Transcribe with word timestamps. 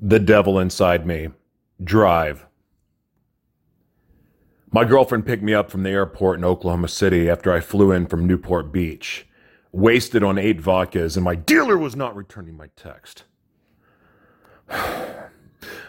The 0.00 0.20
Devil 0.20 0.60
Inside 0.60 1.06
Me. 1.06 1.28
Drive. 1.82 2.46
My 4.70 4.84
girlfriend 4.84 5.26
picked 5.26 5.42
me 5.42 5.54
up 5.54 5.70
from 5.70 5.82
the 5.82 5.90
airport 5.90 6.38
in 6.38 6.44
Oklahoma 6.44 6.86
City 6.86 7.28
after 7.28 7.52
I 7.52 7.58
flew 7.58 7.90
in 7.90 8.06
from 8.06 8.26
Newport 8.26 8.70
Beach, 8.70 9.26
wasted 9.72 10.22
on 10.22 10.38
eight 10.38 10.60
vodkas, 10.60 11.16
and 11.16 11.24
my 11.24 11.34
dealer 11.34 11.76
was 11.76 11.96
not 11.96 12.14
returning 12.14 12.56
my 12.56 12.68
text. 12.76 13.24
I 14.70 15.28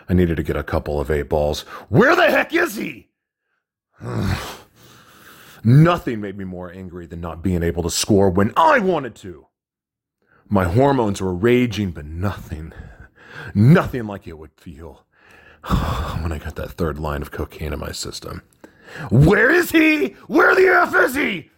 needed 0.10 0.38
to 0.38 0.44
get 0.44 0.56
a 0.56 0.64
couple 0.64 1.00
of 1.00 1.12
eight 1.12 1.30
balls. 1.30 1.62
Where 1.90 2.16
the 2.16 2.32
heck 2.32 2.52
is 2.56 2.78
he? 2.78 3.10
Nothing 5.64 6.20
made 6.20 6.38
me 6.38 6.46
more 6.46 6.72
angry 6.72 7.06
than 7.06 7.22
not 7.22 7.44
being 7.44 7.62
able 7.62 7.84
to 7.84 7.92
score 7.92 8.32
when 8.32 8.54
I 8.58 8.80
wanted 8.80 9.14
to. 9.18 9.48
My 10.48 10.64
hormones 10.64 11.22
were 11.22 11.36
raging, 11.36 11.92
but 11.92 12.06
nothing, 12.06 12.74
nothing 13.54 14.06
like 14.06 14.28
it 14.28 14.38
would 14.38 14.52
feel 14.58 15.06
when 16.22 16.32
I 16.32 16.40
got 16.40 16.56
that 16.56 16.72
third 16.72 17.00
line 17.00 17.22
of 17.22 17.32
cocaine 17.32 17.74
in 17.74 17.80
my 17.80 17.92
system. 17.92 18.42
Where 19.12 19.52
is 19.52 19.72
he? 19.72 20.16
Where 20.28 20.56
the 20.56 20.68
F 20.68 20.96
is 20.96 21.16
he? 21.16 21.50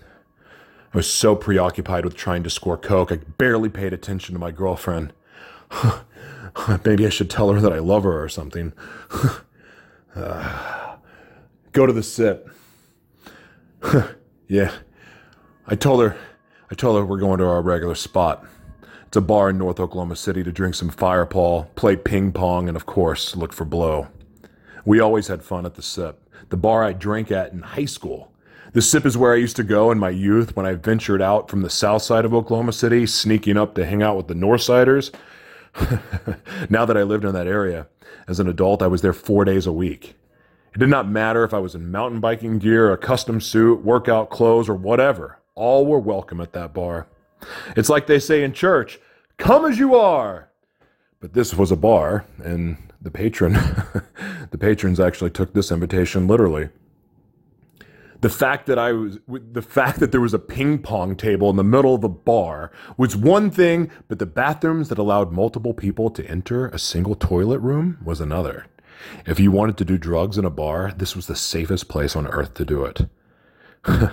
I 0.00 0.96
was 0.96 1.12
so 1.12 1.36
preoccupied 1.36 2.04
with 2.04 2.16
trying 2.16 2.42
to 2.42 2.50
score 2.50 2.78
coke, 2.78 3.12
I 3.12 3.16
barely 3.16 3.68
paid 3.68 3.92
attention 3.92 4.34
to 4.34 4.38
my 4.38 4.50
girlfriend. 4.50 5.12
Maybe 6.84 7.06
I 7.06 7.10
should 7.10 7.28
tell 7.28 7.52
her 7.52 7.60
that 7.60 7.72
I 7.72 7.78
love 7.80 8.04
her 8.04 8.22
or 8.22 8.28
something. 8.28 8.72
uh, 10.14 10.96
go 11.72 11.86
to 11.86 11.92
the 11.92 12.02
sip. 12.02 12.48
yeah. 14.48 14.72
I 15.66 15.74
told 15.74 16.02
her 16.02 16.16
I 16.70 16.74
told 16.74 16.98
her 16.98 17.04
we're 17.04 17.18
going 17.18 17.38
to 17.38 17.46
our 17.46 17.62
regular 17.62 17.94
spot. 17.94 18.44
It's 19.06 19.16
a 19.16 19.20
bar 19.20 19.50
in 19.50 19.58
North 19.58 19.78
Oklahoma 19.78 20.16
City 20.16 20.42
to 20.42 20.50
drink 20.50 20.74
some 20.74 20.90
fireball, 20.90 21.70
play 21.76 21.94
ping 21.94 22.32
pong, 22.32 22.66
and 22.66 22.76
of 22.76 22.86
course, 22.86 23.36
look 23.36 23.52
for 23.52 23.64
blow. 23.64 24.08
We 24.84 24.98
always 24.98 25.28
had 25.28 25.44
fun 25.44 25.64
at 25.64 25.74
the 25.74 25.82
Sip, 25.82 26.20
the 26.48 26.56
bar 26.56 26.82
I 26.82 26.92
drank 26.92 27.30
at 27.30 27.52
in 27.52 27.60
high 27.60 27.84
school. 27.84 28.32
The 28.72 28.82
Sip 28.82 29.06
is 29.06 29.16
where 29.16 29.32
I 29.32 29.36
used 29.36 29.56
to 29.56 29.62
go 29.62 29.92
in 29.92 29.98
my 29.98 30.10
youth 30.10 30.56
when 30.56 30.66
I 30.66 30.74
ventured 30.74 31.22
out 31.22 31.48
from 31.48 31.62
the 31.62 31.70
south 31.70 32.02
side 32.02 32.24
of 32.24 32.34
Oklahoma 32.34 32.72
City, 32.72 33.06
sneaking 33.06 33.56
up 33.56 33.76
to 33.76 33.86
hang 33.86 34.02
out 34.02 34.16
with 34.16 34.26
the 34.26 34.34
North 34.34 34.62
Siders. 34.62 35.12
now 36.68 36.84
that 36.84 36.96
I 36.96 37.04
lived 37.04 37.24
in 37.24 37.32
that 37.32 37.46
area, 37.46 37.86
as 38.26 38.40
an 38.40 38.48
adult, 38.48 38.82
I 38.82 38.88
was 38.88 39.02
there 39.02 39.12
four 39.12 39.44
days 39.44 39.66
a 39.66 39.72
week. 39.72 40.16
It 40.74 40.78
did 40.78 40.90
not 40.90 41.08
matter 41.08 41.44
if 41.44 41.54
I 41.54 41.58
was 41.58 41.76
in 41.76 41.92
mountain 41.92 42.18
biking 42.20 42.58
gear, 42.58 42.92
a 42.92 42.98
custom 42.98 43.40
suit, 43.40 43.84
workout 43.84 44.30
clothes, 44.30 44.68
or 44.68 44.74
whatever. 44.74 45.38
All 45.54 45.86
were 45.86 46.00
welcome 46.00 46.40
at 46.40 46.52
that 46.52 46.74
bar. 46.74 47.06
It's 47.76 47.88
like 47.88 48.06
they 48.06 48.18
say 48.18 48.42
in 48.42 48.52
church 48.52 48.98
come 49.36 49.64
as 49.64 49.78
you 49.78 49.94
are. 49.94 50.50
But 51.20 51.32
this 51.32 51.54
was 51.54 51.72
a 51.72 51.76
bar, 51.76 52.24
and 52.42 52.76
the 53.00 53.10
patron, 53.10 53.52
the 54.50 54.58
patrons 54.58 55.00
actually 55.00 55.30
took 55.30 55.54
this 55.54 55.70
invitation 55.70 56.26
literally. 56.26 56.68
The 58.20 58.30
fact 58.30 58.66
that 58.66 58.78
I 58.78 58.92
was, 58.92 59.18
the 59.28 59.62
fact 59.62 60.00
that 60.00 60.10
there 60.10 60.20
was 60.20 60.34
a 60.34 60.38
ping 60.38 60.78
pong 60.78 61.16
table 61.16 61.50
in 61.50 61.56
the 61.56 61.64
middle 61.64 61.94
of 61.94 62.00
the 62.00 62.08
bar 62.08 62.72
was 62.96 63.16
one 63.16 63.50
thing, 63.50 63.90
but 64.08 64.18
the 64.18 64.26
bathrooms 64.26 64.88
that 64.88 64.98
allowed 64.98 65.32
multiple 65.32 65.74
people 65.74 66.10
to 66.10 66.26
enter 66.26 66.68
a 66.68 66.78
single 66.78 67.14
toilet 67.14 67.60
room 67.60 67.98
was 68.02 68.20
another. 68.20 68.66
If 69.26 69.38
you 69.38 69.50
wanted 69.50 69.76
to 69.78 69.84
do 69.84 69.98
drugs 69.98 70.38
in 70.38 70.44
a 70.44 70.50
bar, 70.50 70.92
this 70.96 71.14
was 71.14 71.26
the 71.26 71.36
safest 71.36 71.88
place 71.88 72.16
on 72.16 72.26
earth 72.28 72.54
to 72.54 72.64
do 72.64 72.84
it. 72.84 73.02
it 73.86 74.10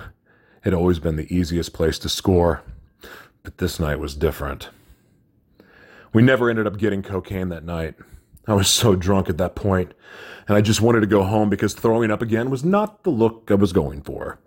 had 0.62 0.74
always 0.74 0.98
been 0.98 1.16
the 1.16 1.34
easiest 1.34 1.72
place 1.72 1.98
to 2.00 2.08
score, 2.08 2.62
but 3.44 3.58
this 3.58 3.78
night 3.78 4.00
was 4.00 4.16
different. 4.16 4.70
We 6.12 6.22
never 6.22 6.50
ended 6.50 6.66
up 6.66 6.78
getting 6.78 7.02
cocaine 7.02 7.50
that 7.50 7.64
night. 7.64 7.94
I 8.46 8.54
was 8.54 8.68
so 8.68 8.96
drunk 8.96 9.28
at 9.28 9.38
that 9.38 9.54
point, 9.54 9.94
and 10.48 10.56
I 10.56 10.60
just 10.60 10.80
wanted 10.80 11.00
to 11.00 11.06
go 11.06 11.22
home 11.22 11.48
because 11.48 11.74
throwing 11.74 12.10
up 12.10 12.20
again 12.20 12.50
was 12.50 12.64
not 12.64 13.04
the 13.04 13.10
look 13.10 13.50
I 13.50 13.54
was 13.54 13.72
going 13.72 14.02
for. 14.02 14.38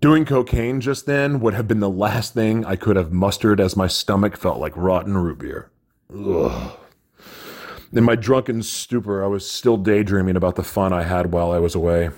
Doing 0.00 0.24
cocaine 0.24 0.80
just 0.80 1.06
then 1.06 1.40
would 1.40 1.54
have 1.54 1.68
been 1.68 1.80
the 1.80 1.90
last 1.90 2.34
thing 2.34 2.64
I 2.64 2.76
could 2.76 2.96
have 2.96 3.12
mustered 3.12 3.60
as 3.60 3.76
my 3.76 3.86
stomach 3.86 4.36
felt 4.36 4.58
like 4.58 4.76
rotten 4.76 5.16
root 5.16 5.38
beer. 5.38 5.70
Ugh. 6.12 6.76
In 7.92 8.04
my 8.04 8.16
drunken 8.16 8.62
stupor, 8.62 9.24
I 9.24 9.28
was 9.28 9.48
still 9.48 9.76
daydreaming 9.76 10.36
about 10.36 10.56
the 10.56 10.62
fun 10.62 10.92
I 10.92 11.02
had 11.02 11.32
while 11.32 11.52
I 11.52 11.58
was 11.58 11.74
away. 11.74 12.10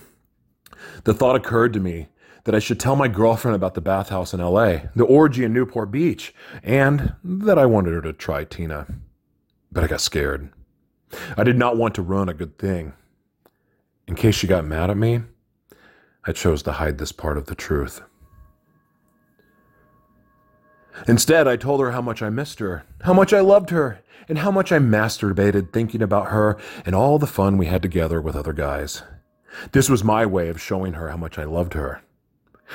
The 1.05 1.15
thought 1.15 1.37
occurred 1.37 1.73
to 1.75 1.81
me 1.81 2.09
that 2.45 2.55
I 2.55 2.59
should 2.59 2.81
tell 2.81 2.97
my 2.97 3.09
girlfriend 3.09 3.55
about 3.55 3.75
the 3.75 3.81
bathhouse 3.81 4.35
in 4.35 4.41
LA, 4.41 4.79
the 4.95 5.05
orgy 5.05 5.45
in 5.45 5.53
Newport 5.53 5.91
Beach, 5.91 6.35
and 6.63 7.15
that 7.23 7.59
I 7.59 7.67
wanted 7.67 7.95
her 7.95 8.03
to 8.03 8.13
try 8.13 8.45
Tina. 8.45 8.87
But 9.71 9.85
I 9.85 9.87
got 9.87 10.01
scared. 10.01 10.51
I 11.37 11.45
did 11.45 11.57
not 11.57 11.77
want 11.77 11.95
to 11.97 12.03
ruin 12.03 12.29
a 12.29 12.35
good 12.35 12.59
thing. 12.59 12.95
In 14.09 14.15
case 14.15 14.35
she 14.35 14.47
got 14.47 14.65
mad 14.65 14.91
at 14.91 14.97
me, 14.97 15.23
I 16.25 16.33
chose 16.33 16.63
to 16.65 16.73
hide 16.73 16.99
this 16.99 17.13
part 17.13 17.39
of 17.39 17.47
the 17.47 17.55
truth. 17.55 18.03
Instead, 21.09 21.49
I 21.49 21.57
told 21.57 21.81
her 21.81 21.93
how 21.93 22.03
much 22.03 22.23
I 22.23 22.29
missed 22.29 22.59
her, 22.59 22.85
how 23.03 23.15
much 23.15 23.33
I 23.33 23.41
loved 23.41 23.71
her, 23.71 24.01
and 24.29 24.39
how 24.39 24.51
much 24.51 24.71
I 24.71 24.79
masturbated 24.79 25.73
thinking 25.73 26.03
about 26.03 26.29
her 26.29 26.57
and 26.85 26.95
all 26.95 27.19
the 27.19 27.27
fun 27.27 27.57
we 27.57 27.67
had 27.67 27.83
together 27.83 28.21
with 28.21 28.37
other 28.37 28.53
guys. 28.53 29.03
This 29.73 29.89
was 29.89 30.05
my 30.05 30.27
way 30.27 30.49
of 30.49 30.61
showing 30.61 30.95
her 30.95 31.09
how 31.09 31.17
much 31.17 31.39
I 31.39 31.45
loved 31.45 31.75
her. 31.75 32.03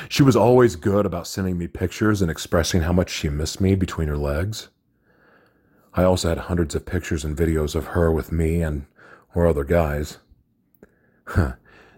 She 0.09 0.23
was 0.23 0.35
always 0.35 0.75
good 0.75 1.05
about 1.05 1.27
sending 1.27 1.57
me 1.57 1.67
pictures 1.67 2.21
and 2.21 2.31
expressing 2.31 2.81
how 2.81 2.93
much 2.93 3.09
she 3.09 3.29
missed 3.29 3.61
me 3.61 3.75
between 3.75 4.07
her 4.07 4.17
legs. 4.17 4.69
I 5.93 6.03
also 6.03 6.29
had 6.29 6.37
hundreds 6.37 6.75
of 6.75 6.85
pictures 6.85 7.25
and 7.25 7.35
videos 7.35 7.75
of 7.75 7.87
her 7.87 8.11
with 8.11 8.31
me 8.31 8.61
and 8.61 8.85
or 9.33 9.47
other 9.47 9.63
guys. 9.63 10.17
Huh. 11.25 11.53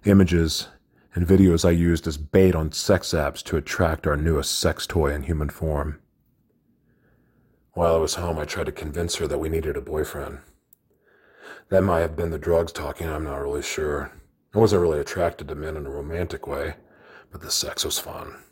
Images 0.05 0.67
and 1.15 1.27
videos 1.27 1.65
I 1.65 1.71
used 1.71 2.07
as 2.07 2.17
bait 2.17 2.55
on 2.55 2.71
sex 2.71 3.09
apps 3.09 3.43
to 3.43 3.57
attract 3.57 4.07
our 4.07 4.17
newest 4.17 4.57
sex 4.57 4.85
toy 4.87 5.13
in 5.13 5.23
human 5.23 5.49
form. 5.49 5.99
While 7.73 7.95
I 7.95 7.99
was 7.99 8.15
home, 8.15 8.37
I 8.39 8.45
tried 8.45 8.65
to 8.65 8.71
convince 8.71 9.15
her 9.15 9.27
that 9.27 9.39
we 9.39 9.49
needed 9.49 9.77
a 9.77 9.81
boyfriend. 9.81 10.39
That 11.69 11.83
might 11.83 11.99
have 11.99 12.15
been 12.15 12.31
the 12.31 12.37
drugs 12.37 12.71
talking, 12.71 13.07
I'm 13.07 13.23
not 13.23 13.41
really 13.41 13.61
sure. 13.61 14.11
I 14.53 14.57
wasn't 14.57 14.81
really 14.81 14.99
attracted 14.99 15.47
to 15.47 15.55
men 15.55 15.77
in 15.77 15.85
a 15.85 15.89
romantic 15.89 16.47
way, 16.47 16.75
but 17.31 17.41
the 17.41 17.51
sex 17.51 17.85
was 17.85 17.99
fun. 17.99 18.43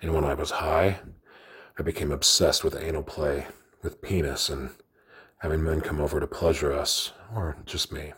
And 0.00 0.12
when 0.14 0.24
I 0.24 0.34
was 0.34 0.50
high, 0.50 1.00
I 1.78 1.82
became 1.82 2.12
obsessed 2.12 2.64
with 2.64 2.76
anal 2.76 3.02
play, 3.02 3.46
with 3.82 4.02
penis, 4.02 4.48
and 4.48 4.70
having 5.38 5.62
men 5.62 5.80
come 5.80 6.00
over 6.00 6.20
to 6.20 6.26
pleasure 6.26 6.72
us, 6.72 7.12
or 7.34 7.56
just 7.64 7.92
me. 7.92 8.12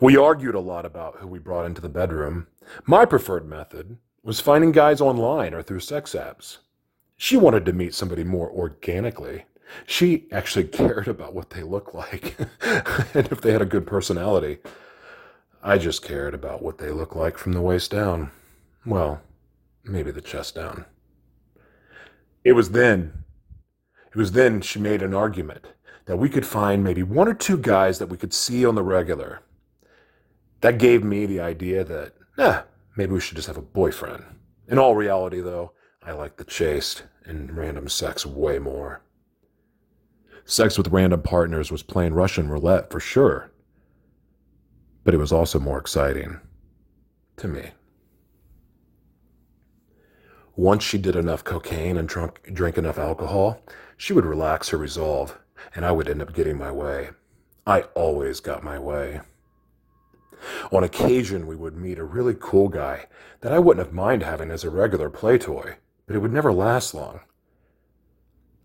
We 0.00 0.16
argued 0.16 0.54
a 0.54 0.60
lot 0.60 0.86
about 0.86 1.16
who 1.16 1.26
we 1.26 1.38
brought 1.38 1.66
into 1.66 1.80
the 1.80 1.88
bedroom. 1.88 2.46
My 2.86 3.04
preferred 3.04 3.46
method 3.46 3.98
was 4.22 4.40
finding 4.40 4.72
guys 4.72 5.00
online 5.00 5.54
or 5.54 5.62
through 5.62 5.80
sex 5.80 6.14
apps. 6.14 6.58
She 7.16 7.36
wanted 7.36 7.66
to 7.66 7.72
meet 7.72 7.94
somebody 7.94 8.24
more 8.24 8.50
organically. 8.50 9.44
She 9.86 10.26
actually 10.30 10.64
cared 10.68 11.08
about 11.08 11.34
what 11.34 11.50
they 11.50 11.62
looked 11.62 11.94
like 11.94 12.36
and 12.60 13.30
if 13.32 13.40
they 13.40 13.52
had 13.52 13.62
a 13.62 13.66
good 13.66 13.86
personality. 13.86 14.58
I 15.62 15.76
just 15.76 16.02
cared 16.02 16.32
about 16.32 16.62
what 16.62 16.78
they 16.78 16.90
looked 16.90 17.16
like 17.16 17.36
from 17.36 17.52
the 17.52 17.60
waist 17.60 17.90
down. 17.90 18.30
Well, 18.86 19.20
maybe 19.84 20.10
the 20.10 20.22
chest 20.22 20.54
down. 20.54 20.86
It 22.44 22.52
was 22.52 22.70
then, 22.70 23.24
it 24.10 24.16
was 24.16 24.32
then 24.32 24.62
she 24.62 24.78
made 24.78 25.02
an 25.02 25.12
argument 25.12 25.66
that 26.06 26.16
we 26.16 26.30
could 26.30 26.46
find 26.46 26.82
maybe 26.82 27.02
one 27.02 27.28
or 27.28 27.34
two 27.34 27.58
guys 27.58 27.98
that 27.98 28.08
we 28.08 28.16
could 28.16 28.32
see 28.32 28.64
on 28.64 28.74
the 28.74 28.82
regular. 28.82 29.42
That 30.62 30.78
gave 30.78 31.04
me 31.04 31.26
the 31.26 31.40
idea 31.40 31.84
that, 31.84 32.14
eh, 32.38 32.62
maybe 32.96 33.12
we 33.12 33.20
should 33.20 33.36
just 33.36 33.48
have 33.48 33.58
a 33.58 33.62
boyfriend. 33.62 34.24
In 34.66 34.78
all 34.78 34.96
reality, 34.96 35.40
though, 35.40 35.72
I 36.02 36.12
like 36.12 36.38
the 36.38 36.44
chaste 36.44 37.02
and 37.26 37.54
random 37.54 37.88
sex 37.88 38.24
way 38.24 38.58
more. 38.58 39.02
Sex 40.46 40.78
with 40.78 40.88
random 40.88 41.20
partners 41.20 41.70
was 41.70 41.82
playing 41.82 42.14
Russian 42.14 42.48
roulette 42.48 42.90
for 42.90 42.98
sure 42.98 43.50
but 45.04 45.14
it 45.14 45.18
was 45.18 45.32
also 45.32 45.58
more 45.58 45.78
exciting 45.78 46.40
to 47.36 47.48
me. 47.48 47.70
Once 50.56 50.82
she 50.84 50.98
did 50.98 51.16
enough 51.16 51.42
cocaine 51.42 51.96
and 51.96 52.08
drunk, 52.08 52.40
drank 52.52 52.76
enough 52.76 52.98
alcohol, 52.98 53.62
she 53.96 54.12
would 54.12 54.26
relax 54.26 54.68
her 54.68 54.76
resolve, 54.76 55.38
and 55.74 55.84
I 55.84 55.92
would 55.92 56.08
end 56.08 56.20
up 56.20 56.34
getting 56.34 56.58
my 56.58 56.70
way. 56.70 57.10
I 57.66 57.82
always 57.94 58.40
got 58.40 58.62
my 58.62 58.78
way. 58.78 59.20
On 60.72 60.84
occasion, 60.84 61.46
we 61.46 61.56
would 61.56 61.76
meet 61.76 61.98
a 61.98 62.04
really 62.04 62.34
cool 62.38 62.68
guy 62.68 63.06
that 63.40 63.52
I 63.52 63.58
wouldn't 63.58 63.84
have 63.84 63.94
mind 63.94 64.22
having 64.22 64.50
as 64.50 64.64
a 64.64 64.70
regular 64.70 65.10
play 65.10 65.38
toy, 65.38 65.76
but 66.06 66.16
it 66.16 66.18
would 66.18 66.32
never 66.32 66.52
last 66.52 66.94
long. 66.94 67.20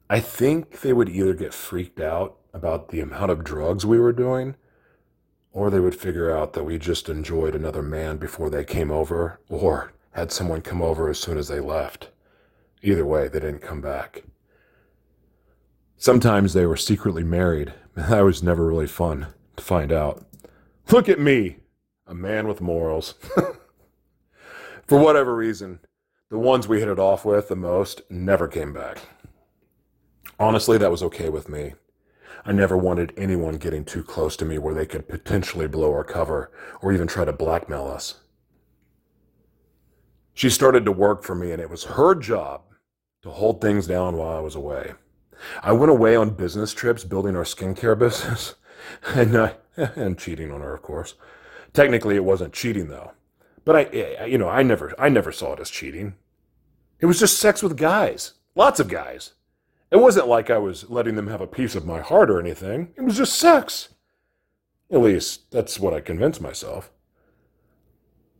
I 0.09 0.19
think 0.19 0.81
they 0.81 0.93
would 0.93 1.09
either 1.09 1.33
get 1.33 1.53
freaked 1.53 1.99
out 1.99 2.37
about 2.53 2.89
the 2.89 3.01
amount 3.01 3.31
of 3.31 3.43
drugs 3.43 3.85
we 3.85 3.99
were 3.99 4.13
doing, 4.13 4.55
or 5.55 5.69
they 5.69 5.79
would 5.79 5.95
figure 5.95 6.35
out 6.35 6.51
that 6.51 6.65
we 6.65 6.77
just 6.77 7.07
enjoyed 7.07 7.55
another 7.55 7.81
man 7.81 8.17
before 8.17 8.49
they 8.49 8.65
came 8.65 8.91
over, 8.91 9.39
or 9.47 9.93
had 10.11 10.29
someone 10.29 10.61
come 10.61 10.81
over 10.81 11.09
as 11.09 11.17
soon 11.17 11.37
as 11.37 11.47
they 11.47 11.61
left. 11.61 12.09
Either 12.83 13.05
way, 13.05 13.29
they 13.29 13.39
didn't 13.39 13.61
come 13.61 13.79
back. 13.79 14.23
Sometimes 15.95 16.51
they 16.51 16.65
were 16.65 16.77
secretly 16.77 17.23
married. 17.23 17.73
That 17.95 18.25
was 18.25 18.43
never 18.43 18.67
really 18.67 18.87
fun 18.87 19.27
to 19.55 19.63
find 19.63 19.93
out. 19.93 20.25
Look 20.91 21.07
at 21.07 21.17
me, 21.17 21.59
a 22.05 22.13
man 22.13 22.45
with 22.45 22.59
morals. 22.59 23.13
For 24.85 24.99
whatever 24.99 25.33
reason, 25.33 25.79
the 26.29 26.37
ones 26.37 26.67
we 26.67 26.81
hit 26.81 26.89
it 26.89 26.99
off 26.99 27.23
with 27.23 27.47
the 27.47 27.55
most 27.55 28.01
never 28.09 28.49
came 28.49 28.73
back. 28.73 28.97
Honestly, 30.37 30.77
that 30.77 30.91
was 30.91 31.01
okay 31.03 31.29
with 31.29 31.47
me. 31.47 31.75
I 32.43 32.51
never 32.51 32.75
wanted 32.75 33.13
anyone 33.17 33.55
getting 33.55 33.85
too 33.85 34.03
close 34.03 34.35
to 34.37 34.45
me 34.45 34.57
where 34.57 34.73
they 34.73 34.85
could 34.85 35.07
potentially 35.07 35.67
blow 35.67 35.91
our 35.91 36.03
cover 36.03 36.51
or 36.81 36.91
even 36.91 37.07
try 37.07 37.25
to 37.25 37.33
blackmail 37.33 37.87
us. 37.87 38.15
She 40.33 40.49
started 40.49 40.83
to 40.85 40.91
work 40.91 41.23
for 41.23 41.33
me, 41.33 41.51
and 41.51 41.61
it 41.61 41.69
was 41.69 41.85
her 41.85 42.13
job 42.13 42.61
to 43.21 43.29
hold 43.29 43.61
things 43.61 43.87
down 43.87 44.17
while 44.17 44.35
I 44.35 44.41
was 44.41 44.55
away. 44.55 44.93
I 45.63 45.71
went 45.71 45.91
away 45.91 46.15
on 46.15 46.31
business 46.31 46.73
trips 46.73 47.03
building 47.03 47.35
our 47.35 47.43
skincare 47.43 47.97
business 47.99 48.55
and, 49.13 49.35
uh, 49.35 49.53
and 49.77 50.17
cheating 50.17 50.51
on 50.51 50.61
her, 50.61 50.73
of 50.73 50.81
course. 50.81 51.15
Technically, 51.73 52.15
it 52.15 52.23
wasn't 52.23 52.53
cheating 52.53 52.89
though. 52.89 53.11
But 53.63 53.75
I, 53.75 54.25
you 54.25 54.37
know, 54.37 54.47
I 54.47 54.61
never, 54.61 54.93
I 54.99 55.09
never 55.09 55.31
saw 55.31 55.53
it 55.53 55.59
as 55.59 55.69
cheating. 55.69 56.13
It 56.99 57.07
was 57.07 57.19
just 57.19 57.39
sex 57.39 57.63
with 57.63 57.77
guys, 57.77 58.33
lots 58.53 58.79
of 58.79 58.87
guys. 58.87 59.33
It 59.91 59.97
wasn't 59.97 60.27
like 60.27 60.49
I 60.49 60.57
was 60.57 60.89
letting 60.89 61.15
them 61.15 61.27
have 61.27 61.41
a 61.41 61.47
piece 61.47 61.75
of 61.75 61.85
my 61.85 62.01
heart 62.01 62.29
or 62.29 62.39
anything. 62.39 62.93
It 62.95 63.01
was 63.01 63.17
just 63.17 63.35
sex. 63.35 63.89
At 64.91 65.01
least, 65.01 65.51
that's 65.51 65.79
what 65.79 65.93
I 65.93 66.01
convinced 66.01 66.41
myself. 66.41 66.91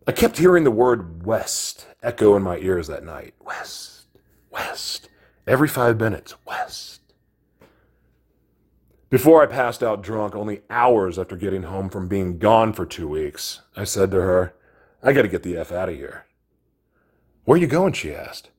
I 0.08 0.12
kept 0.12 0.38
hearing 0.38 0.64
the 0.64 0.72
word 0.72 1.26
West 1.26 1.88
echo 2.04 2.36
in 2.36 2.44
my 2.44 2.58
ears 2.58 2.88
that 2.88 3.04
night. 3.04 3.34
West, 3.40 4.06
West. 4.52 5.10
Every 5.48 5.68
five 5.68 6.00
minutes, 6.00 6.36
West. 6.46 7.02
Before 9.10 9.42
I 9.42 9.46
passed 9.46 9.82
out 9.82 10.04
drunk, 10.04 10.36
only 10.36 10.62
hours 10.70 11.18
after 11.18 11.36
getting 11.36 11.64
home 11.64 11.90
from 11.90 12.08
being 12.08 12.38
gone 12.38 12.74
for 12.74 12.86
two 12.86 13.08
weeks, 13.08 13.62
I 13.76 13.84
said 13.84 14.12
to 14.12 14.22
her, 14.22 14.56
I 15.02 15.14
gotta 15.14 15.28
get 15.28 15.44
the 15.44 15.58
F 15.58 15.72
out 15.72 15.90
of 15.90 15.96
here. 15.96 16.26
Where 17.46 17.56
are 17.56 17.62
you 17.62 17.68
going? 17.68 17.94
she 17.94 18.14
asked. 18.14 18.50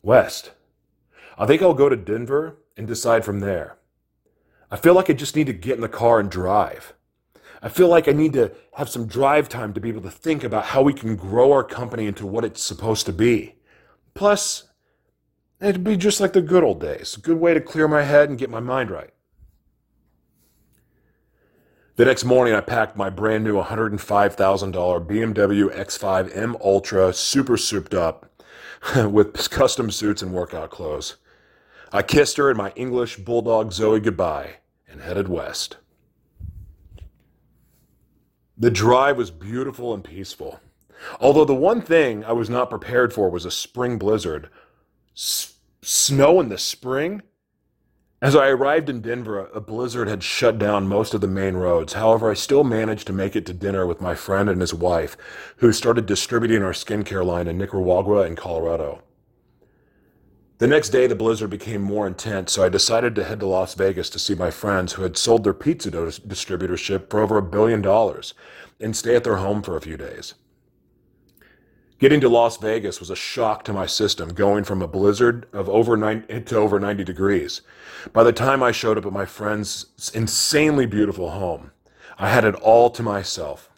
West. 0.00 0.52
I 1.38 1.46
think 1.46 1.62
I'll 1.62 1.74
go 1.74 1.88
to 1.88 1.96
Denver 1.96 2.58
and 2.76 2.86
decide 2.86 3.24
from 3.24 3.40
there. 3.40 3.76
I 4.70 4.76
feel 4.76 4.94
like 4.94 5.10
I 5.10 5.12
just 5.12 5.36
need 5.36 5.46
to 5.48 5.52
get 5.52 5.74
in 5.74 5.80
the 5.80 5.88
car 5.88 6.18
and 6.18 6.30
drive. 6.30 6.94
I 7.62 7.68
feel 7.68 7.88
like 7.88 8.08
I 8.08 8.12
need 8.12 8.32
to 8.32 8.52
have 8.74 8.88
some 8.88 9.06
drive 9.06 9.48
time 9.48 9.72
to 9.74 9.80
be 9.80 9.88
able 9.88 10.02
to 10.02 10.10
think 10.10 10.42
about 10.42 10.66
how 10.66 10.82
we 10.82 10.92
can 10.92 11.14
grow 11.14 11.52
our 11.52 11.62
company 11.62 12.06
into 12.06 12.26
what 12.26 12.44
it's 12.44 12.62
supposed 12.62 13.06
to 13.06 13.12
be. 13.12 13.54
Plus, 14.14 14.64
it'd 15.60 15.84
be 15.84 15.96
just 15.96 16.20
like 16.20 16.32
the 16.32 16.42
good 16.42 16.64
old 16.64 16.80
days, 16.80 17.16
a 17.16 17.20
good 17.20 17.38
way 17.38 17.54
to 17.54 17.60
clear 17.60 17.86
my 17.86 18.02
head 18.02 18.28
and 18.28 18.38
get 18.38 18.50
my 18.50 18.60
mind 18.60 18.90
right. 18.90 19.12
The 21.96 22.06
next 22.06 22.24
morning, 22.24 22.54
I 22.54 22.62
packed 22.62 22.96
my 22.96 23.10
brand 23.10 23.44
new 23.44 23.62
$105,000 23.62 25.06
BMW 25.06 25.76
X5 25.76 26.36
M 26.36 26.56
Ultra, 26.64 27.12
super 27.12 27.58
souped 27.58 27.94
up, 27.94 28.31
with 28.96 29.50
custom 29.50 29.90
suits 29.90 30.22
and 30.22 30.32
workout 30.32 30.70
clothes. 30.70 31.16
I 31.92 32.02
kissed 32.02 32.36
her 32.38 32.48
and 32.48 32.58
my 32.58 32.72
English 32.74 33.18
bulldog 33.18 33.72
Zoe 33.72 34.00
goodbye 34.00 34.56
and 34.88 35.00
headed 35.00 35.28
west. 35.28 35.76
The 38.56 38.70
drive 38.70 39.16
was 39.16 39.30
beautiful 39.30 39.92
and 39.92 40.04
peaceful. 40.04 40.60
Although 41.20 41.44
the 41.44 41.54
one 41.54 41.82
thing 41.82 42.24
I 42.24 42.32
was 42.32 42.48
not 42.48 42.70
prepared 42.70 43.12
for 43.12 43.28
was 43.28 43.44
a 43.44 43.50
spring 43.50 43.98
blizzard. 43.98 44.48
S- 45.16 45.54
snow 45.82 46.40
in 46.40 46.48
the 46.48 46.58
spring? 46.58 47.22
As 48.22 48.36
I 48.36 48.50
arrived 48.50 48.88
in 48.88 49.00
Denver, 49.00 49.50
a 49.52 49.60
blizzard 49.60 50.06
had 50.06 50.22
shut 50.22 50.56
down 50.56 50.86
most 50.86 51.12
of 51.12 51.20
the 51.20 51.26
main 51.26 51.56
roads. 51.56 51.94
However, 51.94 52.30
I 52.30 52.34
still 52.34 52.62
managed 52.62 53.08
to 53.08 53.12
make 53.12 53.34
it 53.34 53.44
to 53.46 53.52
dinner 53.52 53.84
with 53.84 54.00
my 54.00 54.14
friend 54.14 54.48
and 54.48 54.60
his 54.60 54.72
wife, 54.72 55.16
who 55.56 55.72
started 55.72 56.06
distributing 56.06 56.62
our 56.62 56.70
skincare 56.70 57.26
line 57.26 57.48
in 57.48 57.58
Nicaragua 57.58 58.20
and 58.20 58.36
Colorado. 58.36 59.02
The 60.58 60.68
next 60.68 60.90
day, 60.90 61.08
the 61.08 61.16
blizzard 61.16 61.50
became 61.50 61.82
more 61.82 62.06
intense, 62.06 62.52
so 62.52 62.62
I 62.62 62.68
decided 62.68 63.16
to 63.16 63.24
head 63.24 63.40
to 63.40 63.46
Las 63.46 63.74
Vegas 63.74 64.08
to 64.10 64.20
see 64.20 64.36
my 64.36 64.52
friends 64.52 64.92
who 64.92 65.02
had 65.02 65.16
sold 65.16 65.42
their 65.42 65.52
pizza 65.52 65.90
distributorship 65.90 67.10
for 67.10 67.18
over 67.18 67.38
a 67.38 67.42
billion 67.42 67.82
dollars 67.82 68.34
and 68.78 68.94
stay 68.94 69.16
at 69.16 69.24
their 69.24 69.38
home 69.38 69.62
for 69.62 69.76
a 69.76 69.80
few 69.80 69.96
days. 69.96 70.34
Getting 72.02 72.20
to 72.22 72.28
Las 72.28 72.56
Vegas 72.56 72.98
was 72.98 73.10
a 73.10 73.14
shock 73.14 73.62
to 73.62 73.72
my 73.72 73.86
system, 73.86 74.30
going 74.30 74.64
from 74.64 74.82
a 74.82 74.88
blizzard 74.88 75.46
of 75.52 75.68
over 75.68 75.96
90 75.96 76.40
to 76.40 76.56
over 76.56 76.80
90 76.80 77.04
degrees. 77.04 77.60
By 78.12 78.24
the 78.24 78.32
time 78.32 78.60
I 78.60 78.72
showed 78.72 78.98
up 78.98 79.06
at 79.06 79.12
my 79.12 79.24
friend's 79.24 80.10
insanely 80.12 80.84
beautiful 80.84 81.30
home, 81.30 81.70
I 82.18 82.30
had 82.30 82.44
it 82.44 82.56
all 82.56 82.90
to 82.90 83.04
myself. 83.04 83.70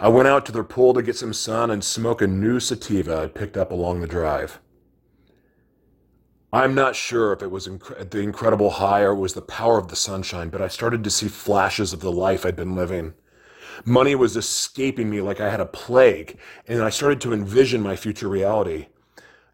I 0.00 0.08
went 0.08 0.26
out 0.26 0.44
to 0.46 0.52
their 0.52 0.64
pool 0.64 0.92
to 0.94 1.02
get 1.02 1.14
some 1.14 1.32
sun 1.32 1.70
and 1.70 1.84
smoke 1.84 2.20
a 2.20 2.26
new 2.26 2.58
sativa 2.58 3.18
I'd 3.22 3.36
picked 3.36 3.56
up 3.56 3.70
along 3.70 4.00
the 4.00 4.08
drive. 4.08 4.58
I'm 6.52 6.74
not 6.74 6.96
sure 6.96 7.32
if 7.32 7.42
it 7.42 7.52
was 7.52 7.68
inc- 7.68 8.10
the 8.10 8.18
incredible 8.18 8.70
high 8.70 9.02
or 9.02 9.14
was 9.14 9.34
the 9.34 9.40
power 9.40 9.78
of 9.78 9.86
the 9.86 9.94
sunshine, 9.94 10.48
but 10.48 10.62
I 10.62 10.66
started 10.66 11.04
to 11.04 11.10
see 11.10 11.28
flashes 11.28 11.92
of 11.92 12.00
the 12.00 12.10
life 12.10 12.44
I'd 12.44 12.56
been 12.56 12.74
living. 12.74 13.14
Money 13.84 14.14
was 14.14 14.36
escaping 14.36 15.10
me 15.10 15.20
like 15.20 15.40
I 15.40 15.50
had 15.50 15.60
a 15.60 15.66
plague, 15.66 16.38
and 16.66 16.82
I 16.82 16.90
started 16.90 17.20
to 17.22 17.32
envision 17.32 17.82
my 17.82 17.96
future 17.96 18.28
reality. 18.28 18.86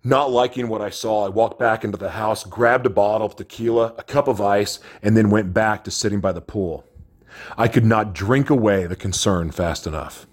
Not 0.04 0.30
liking 0.30 0.68
what 0.68 0.80
I 0.80 0.90
saw, 0.90 1.26
I 1.26 1.28
walked 1.28 1.58
back 1.58 1.84
into 1.84 1.98
the 1.98 2.10
house, 2.10 2.44
grabbed 2.44 2.86
a 2.86 2.90
bottle 2.90 3.26
of 3.26 3.36
tequila, 3.36 3.94
a 3.98 4.02
cup 4.02 4.28
of 4.28 4.40
ice, 4.40 4.80
and 5.02 5.16
then 5.16 5.30
went 5.30 5.52
back 5.52 5.84
to 5.84 5.90
sitting 5.90 6.20
by 6.20 6.32
the 6.32 6.40
pool. 6.40 6.84
I 7.56 7.68
could 7.68 7.84
not 7.84 8.14
drink 8.14 8.48
away 8.50 8.86
the 8.86 8.96
concern 8.96 9.50
fast 9.50 9.86
enough. 9.86 10.26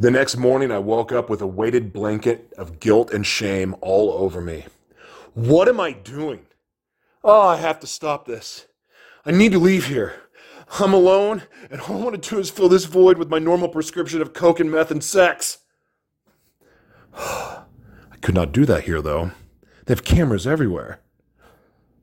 The 0.00 0.10
next 0.10 0.36
morning, 0.36 0.70
I 0.70 0.78
woke 0.78 1.12
up 1.12 1.28
with 1.28 1.40
a 1.40 1.46
weighted 1.46 1.92
blanket 1.92 2.52
of 2.56 2.80
guilt 2.80 3.12
and 3.12 3.26
shame 3.26 3.76
all 3.80 4.12
over 4.12 4.40
me. 4.40 4.66
What 5.34 5.68
am 5.68 5.78
I 5.78 5.92
doing? 5.92 6.46
Oh, 7.22 7.48
I 7.48 7.56
have 7.56 7.80
to 7.80 7.86
stop 7.86 8.26
this. 8.26 8.66
I 9.24 9.32
need 9.32 9.52
to 9.52 9.58
leave 9.58 9.86
here. 9.86 10.14
I'm 10.70 10.92
alone, 10.92 11.42
and 11.70 11.80
all 11.80 12.00
I 12.00 12.04
want 12.04 12.22
to 12.22 12.30
do 12.30 12.38
is 12.38 12.50
fill 12.50 12.68
this 12.68 12.84
void 12.84 13.18
with 13.18 13.30
my 13.30 13.38
normal 13.38 13.68
prescription 13.68 14.20
of 14.20 14.32
coke 14.32 14.60
and 14.60 14.70
meth 14.70 14.90
and 14.90 15.02
sex. 15.02 15.58
I 17.14 17.64
could 18.20 18.34
not 18.34 18.52
do 18.52 18.64
that 18.66 18.84
here, 18.84 19.00
though. 19.00 19.32
They 19.86 19.92
have 19.92 20.04
cameras 20.04 20.46
everywhere. 20.46 21.00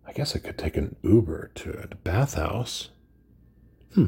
I 0.08 0.14
guess 0.14 0.36
I 0.36 0.40
could 0.40 0.58
take 0.58 0.78
an 0.78 0.96
Uber 1.04 1.52
to 1.56 1.88
a 1.92 1.96
bathhouse. 1.96 2.90
Hmm. 3.94 4.08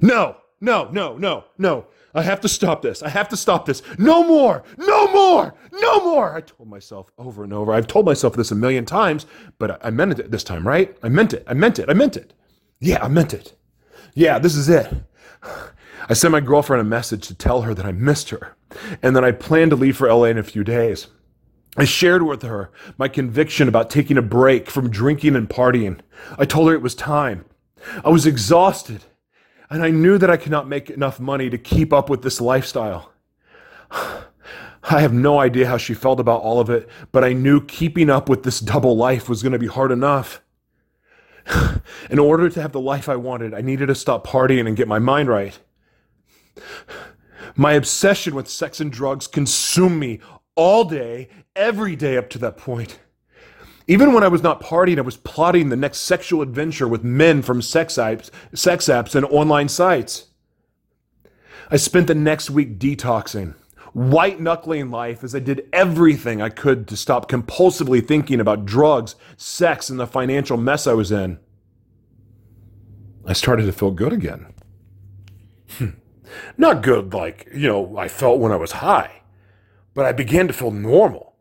No, 0.00 0.36
no, 0.60 0.88
no, 0.90 1.16
no, 1.18 1.44
no. 1.58 1.86
I 2.14 2.22
have 2.22 2.40
to 2.42 2.48
stop 2.48 2.80
this. 2.82 3.02
I 3.02 3.08
have 3.08 3.28
to 3.30 3.36
stop 3.36 3.66
this. 3.66 3.82
No 3.98 4.22
more. 4.26 4.62
No 4.78 5.12
more. 5.12 5.54
No 5.72 6.04
more. 6.04 6.34
I 6.34 6.40
told 6.40 6.68
myself 6.68 7.10
over 7.18 7.42
and 7.42 7.52
over. 7.52 7.72
I've 7.72 7.88
told 7.88 8.06
myself 8.06 8.36
this 8.36 8.52
a 8.52 8.54
million 8.54 8.84
times, 8.84 9.26
but 9.58 9.84
I 9.84 9.90
meant 9.90 10.18
it 10.18 10.30
this 10.30 10.44
time, 10.44 10.66
right? 10.66 10.96
I 11.02 11.08
meant 11.08 11.34
it. 11.34 11.44
I 11.48 11.54
meant 11.54 11.78
it. 11.78 11.90
I 11.90 11.92
meant 11.92 12.16
it. 12.16 12.32
Yeah, 12.84 13.02
I 13.02 13.08
meant 13.08 13.32
it. 13.32 13.56
Yeah, 14.14 14.38
this 14.38 14.54
is 14.54 14.68
it. 14.68 14.92
I 16.06 16.12
sent 16.12 16.32
my 16.32 16.40
girlfriend 16.40 16.82
a 16.82 16.84
message 16.84 17.26
to 17.28 17.34
tell 17.34 17.62
her 17.62 17.72
that 17.72 17.86
I 17.86 17.92
missed 17.92 18.28
her 18.28 18.56
and 19.02 19.16
that 19.16 19.24
I 19.24 19.32
planned 19.32 19.70
to 19.70 19.76
leave 19.76 19.96
for 19.96 20.06
LA 20.06 20.24
in 20.24 20.36
a 20.36 20.42
few 20.42 20.62
days. 20.62 21.06
I 21.78 21.86
shared 21.86 22.24
with 22.24 22.42
her 22.42 22.70
my 22.98 23.08
conviction 23.08 23.68
about 23.68 23.88
taking 23.88 24.18
a 24.18 24.22
break 24.22 24.68
from 24.68 24.90
drinking 24.90 25.34
and 25.34 25.48
partying. 25.48 26.00
I 26.36 26.44
told 26.44 26.68
her 26.68 26.74
it 26.74 26.82
was 26.82 26.94
time. 26.94 27.46
I 28.04 28.10
was 28.10 28.26
exhausted, 28.26 29.04
and 29.70 29.82
I 29.82 29.88
knew 29.90 30.18
that 30.18 30.30
I 30.30 30.36
could 30.36 30.52
not 30.52 30.68
make 30.68 30.90
enough 30.90 31.18
money 31.18 31.48
to 31.48 31.56
keep 31.56 31.90
up 31.90 32.10
with 32.10 32.20
this 32.20 32.38
lifestyle. 32.38 33.12
I 33.90 35.00
have 35.00 35.14
no 35.14 35.40
idea 35.40 35.66
how 35.66 35.78
she 35.78 35.94
felt 35.94 36.20
about 36.20 36.42
all 36.42 36.60
of 36.60 36.68
it, 36.68 36.86
but 37.12 37.24
I 37.24 37.32
knew 37.32 37.64
keeping 37.64 38.10
up 38.10 38.28
with 38.28 38.42
this 38.42 38.60
double 38.60 38.94
life 38.94 39.26
was 39.26 39.42
going 39.42 39.54
to 39.54 39.58
be 39.58 39.66
hard 39.66 39.90
enough. 39.90 40.42
In 42.10 42.18
order 42.18 42.48
to 42.48 42.62
have 42.62 42.72
the 42.72 42.80
life 42.80 43.08
I 43.08 43.16
wanted, 43.16 43.54
I 43.54 43.60
needed 43.60 43.86
to 43.86 43.94
stop 43.94 44.26
partying 44.26 44.66
and 44.66 44.76
get 44.76 44.88
my 44.88 44.98
mind 44.98 45.28
right. 45.28 45.58
My 47.56 47.72
obsession 47.72 48.34
with 48.34 48.48
sex 48.48 48.80
and 48.80 48.90
drugs 48.90 49.26
consumed 49.26 50.00
me 50.00 50.20
all 50.56 50.84
day, 50.84 51.28
every 51.54 51.96
day 51.96 52.16
up 52.16 52.30
to 52.30 52.38
that 52.38 52.56
point. 52.56 52.98
Even 53.86 54.14
when 54.14 54.24
I 54.24 54.28
was 54.28 54.42
not 54.42 54.62
partying, 54.62 54.98
I 54.98 55.02
was 55.02 55.18
plotting 55.18 55.68
the 55.68 55.76
next 55.76 55.98
sexual 55.98 56.40
adventure 56.40 56.88
with 56.88 57.04
men 57.04 57.42
from 57.42 57.60
sex 57.60 57.94
apps, 57.94 58.30
sex 58.54 58.86
apps 58.86 59.14
and 59.14 59.26
online 59.26 59.68
sites. 59.68 60.28
I 61.70 61.76
spent 61.76 62.06
the 62.06 62.14
next 62.14 62.50
week 62.50 62.78
detoxing, 62.78 63.54
white 63.94 64.40
knuckling 64.40 64.90
life 64.90 65.24
as 65.24 65.34
I 65.34 65.38
did 65.38 65.68
everything 65.72 66.42
I 66.42 66.50
could 66.50 66.86
to 66.88 66.96
stop 66.96 67.30
compulsively 67.30 68.06
thinking 68.06 68.40
about 68.40 68.66
drugs, 68.66 69.14
sex, 69.36 69.88
and 69.88 69.98
the 69.98 70.06
financial 70.06 70.56
mess 70.56 70.86
I 70.86 70.92
was 70.92 71.10
in. 71.10 71.38
I 73.26 73.32
started 73.32 73.66
to 73.66 73.72
feel 73.72 73.92
good 73.92 74.12
again. 74.12 74.52
Hmm. 75.78 75.90
Not 76.58 76.82
good 76.82 77.14
like, 77.14 77.48
you 77.54 77.68
know, 77.68 77.96
I 77.96 78.08
felt 78.08 78.40
when 78.40 78.52
I 78.52 78.56
was 78.56 78.72
high, 78.72 79.22
but 79.94 80.04
I 80.04 80.12
began 80.12 80.46
to 80.48 80.52
feel 80.52 80.70
normal. 80.72 81.36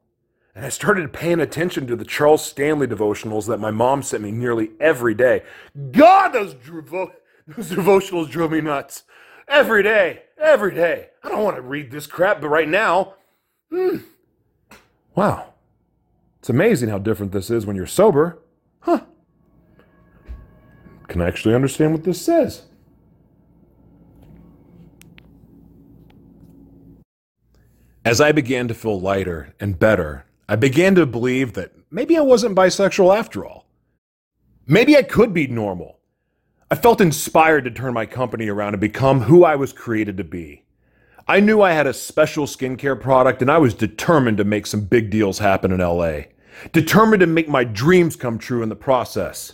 and 0.56 0.64
I 0.66 0.70
started 0.70 1.12
paying 1.12 1.40
attention 1.40 1.88
to 1.88 1.96
the 1.96 2.06
Charles 2.06 2.46
Stanley 2.46 2.86
devotionals 2.86 3.48
that 3.48 3.60
my 3.60 3.72
mom 3.72 4.04
sent 4.04 4.22
me 4.22 4.32
nearly 4.32 4.70
every 4.80 5.16
day. 5.16 5.42
God, 5.92 6.30
those, 6.30 6.54
devo- 6.54 7.12
those 7.48 7.72
devotionals 7.72 8.30
drove 8.30 8.52
me 8.52 8.62
nuts. 8.62 9.04
Every 9.48 9.82
day, 9.82 10.24
every 10.38 10.76
day. 10.76 11.10
I 11.24 11.30
don't 11.30 11.44
want 11.44 11.56
to 11.56 11.62
read 11.62 11.92
this 11.92 12.08
crap, 12.08 12.42
but 12.42 12.50
right 12.50 12.68
now, 12.68 13.14
hmm. 13.70 13.98
Wow. 15.16 15.54
It's 16.40 16.50
amazing 16.50 16.90
how 16.90 16.98
different 16.98 17.32
this 17.32 17.50
is 17.50 17.66
when 17.66 17.76
you're 17.76 17.86
sober. 17.86 18.40
Huh. 18.82 19.02
Can 21.08 21.22
I 21.22 21.28
actually 21.28 21.56
understand 21.56 21.94
what 21.94 22.04
this 22.04 22.22
says? 22.22 22.64
As 28.04 28.20
I 28.20 28.34
began 28.34 28.68
to 28.68 28.74
feel 28.74 29.00
lighter 29.00 29.54
and 29.62 29.80
better, 29.80 30.26
I 30.50 30.58
began 30.58 30.96
to 30.96 31.06
believe 31.06 31.54
that 31.54 31.72
maybe 31.90 32.18
I 32.18 32.22
wasn't 32.22 32.56
bisexual 32.56 33.18
after 33.18 33.46
all. 33.46 33.66
Maybe 34.68 34.98
I 34.98 35.04
could 35.04 35.34
be 35.34 35.48
normal. 35.48 36.00
I 36.70 36.76
felt 36.76 37.00
inspired 37.00 37.64
to 37.64 37.72
turn 37.72 37.94
my 37.94 38.06
company 38.06 38.50
around 38.50 38.74
and 38.74 38.82
become 38.82 39.22
who 39.22 39.46
I 39.46 39.56
was 39.56 39.72
created 39.72 40.18
to 40.18 40.24
be. 40.26 40.64
I 41.28 41.40
knew 41.40 41.62
I 41.62 41.72
had 41.72 41.88
a 41.88 41.94
special 41.94 42.46
skincare 42.46 43.00
product 43.00 43.42
and 43.42 43.50
I 43.50 43.58
was 43.58 43.74
determined 43.74 44.38
to 44.38 44.44
make 44.44 44.68
some 44.68 44.82
big 44.82 45.10
deals 45.10 45.40
happen 45.40 45.72
in 45.72 45.80
LA. 45.80 46.24
Determined 46.74 47.22
to 47.22 47.28
make 47.28 47.48
my 47.48 47.64
dreams 47.64 48.16
come 48.18 48.38
true 48.38 48.62
in 48.62 48.70
the 48.70 48.76
process. 48.76 49.54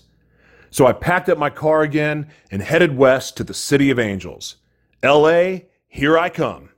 So 0.71 0.87
I 0.87 0.93
packed 0.93 1.29
up 1.29 1.37
my 1.37 1.49
car 1.51 1.83
again 1.83 2.29
and 2.51 2.61
headed 2.61 2.97
west 2.97 3.37
to 3.37 3.43
the 3.43 3.53
City 3.53 3.91
of 3.91 3.99
Angels. 3.99 4.55
LA, 5.03 5.59
here 5.87 6.17
I 6.17 6.29
come. 6.29 6.69